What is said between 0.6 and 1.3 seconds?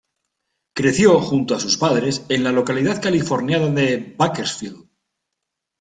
Creció